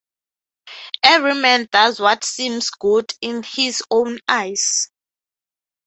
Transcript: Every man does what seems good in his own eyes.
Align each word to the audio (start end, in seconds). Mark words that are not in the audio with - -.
Every 1.03 1.35
man 1.35 1.69
does 1.71 1.99
what 1.99 2.23
seems 2.23 2.71
good 2.71 3.13
in 3.21 3.43
his 3.43 3.83
own 3.91 4.17
eyes. 4.27 4.89